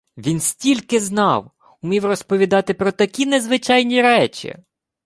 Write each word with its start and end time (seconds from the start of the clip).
Він 0.17 0.39
стільки 0.39 0.99
знав! 0.99 1.51
Умів 1.81 2.05
розповідати 2.05 2.73
про 2.73 2.91
такі 2.91 3.25
надзвичайні 3.25 4.01
речі! 4.01 4.55